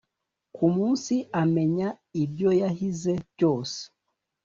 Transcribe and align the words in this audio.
ku 0.55 0.65
munsi 0.75 1.15
amenya 1.41 1.89
ibyo 2.23 2.49
yahize 2.61 3.13
byose 3.31 3.79